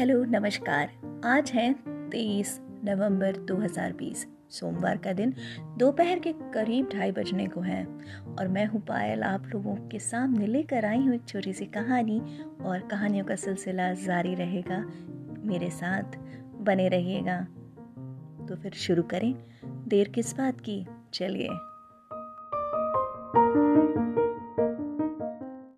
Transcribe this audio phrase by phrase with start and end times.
[0.00, 0.92] Hello, नमस्कार।
[1.24, 1.74] आज है
[2.10, 5.34] तेईस नवंबर 2020 सोमवार का दिन।
[5.78, 7.84] दोपहर के करीब ढाई बजने को है
[8.38, 12.20] और मैं हूँ पायल। आप लोगों के सामने लेकर आई हूँ एक छोटी सी कहानी
[12.62, 14.84] और कहानियों का सिलसिला जारी रहेगा।
[15.44, 16.16] मेरे साथ
[16.60, 17.40] बने रहिएगा।
[18.48, 19.34] तो फिर शुरू करें।
[19.88, 20.86] देर किस बात की?
[21.12, 21.48] चलिए।